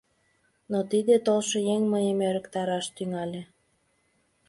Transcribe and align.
Но 0.71 0.79
тиде 0.91 1.15
толшо 1.25 1.57
еҥ 1.75 1.81
мыйым 1.93 2.19
ӧрыктараш 2.27 2.85
тӱҥале. 2.95 3.41